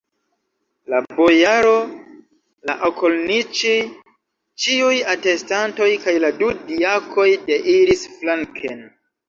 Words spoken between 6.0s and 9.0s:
kaj la du diakoj deiris flanken.